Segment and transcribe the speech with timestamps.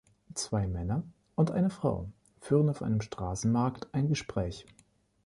[0.33, 1.03] Zwei Männer
[1.35, 2.09] und eine Frau
[2.39, 4.65] führen auf einem Straßenmarkt ein Gespräch.